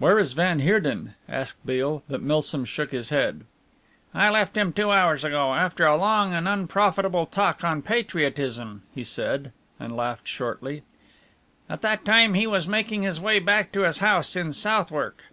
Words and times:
"Where 0.00 0.18
is 0.18 0.32
van 0.32 0.58
Heerden?" 0.58 1.14
asked 1.28 1.64
Beale, 1.64 2.02
but 2.08 2.20
Milsom 2.20 2.64
shook 2.64 2.90
his 2.90 3.10
head. 3.10 3.44
"I 4.12 4.28
left 4.28 4.56
him 4.56 4.72
two 4.72 4.90
hours 4.90 5.22
ago, 5.22 5.54
after 5.54 5.86
a 5.86 5.94
long 5.94 6.34
and 6.34 6.48
unprofitable 6.48 7.24
talk 7.26 7.62
on 7.62 7.80
patriotism," 7.80 8.82
he 8.92 9.04
said, 9.04 9.52
and 9.78 9.94
laughed 9.96 10.26
shortly. 10.26 10.82
"At 11.68 11.82
that 11.82 12.04
time 12.04 12.34
he 12.34 12.48
was 12.48 12.66
making 12.66 13.02
his 13.02 13.20
way 13.20 13.38
back 13.38 13.70
to 13.74 13.82
his 13.82 13.98
house 13.98 14.34
in 14.34 14.52
Southwark." 14.52 15.26